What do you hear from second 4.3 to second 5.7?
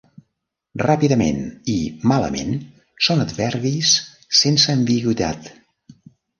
sense ambigüitat.